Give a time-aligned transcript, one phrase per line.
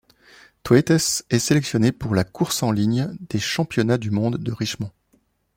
[0.63, 0.89] Thwaites
[1.29, 4.89] est sélectionné pour la course en ligne des championnats du monde de Richmond.